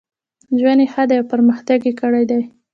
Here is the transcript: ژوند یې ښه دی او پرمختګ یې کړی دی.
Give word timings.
ژوند 0.59 0.79
یې 0.83 0.87
ښه 0.93 1.03
دی 1.09 1.15
او 1.19 1.29
پرمختګ 1.33 1.79
یې 1.87 1.93
کړی 2.01 2.23
دی. 2.29 2.41